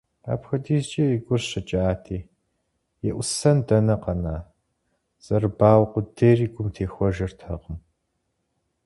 Апхуэдизкӏэ 0.31 1.05
и 1.15 1.17
гур 1.25 1.41
щыкӏати, 1.49 2.19
еӏусэн 3.09 3.57
дэнэ 3.67 3.95
къэна, 4.03 4.35
зэрыбауэ 5.25 5.85
къудейр 5.91 6.39
и 6.45 6.47
гум 6.53 6.67
техуэжыртэкъм. 6.75 7.77